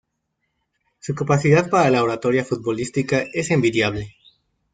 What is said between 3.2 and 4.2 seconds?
es envidiable.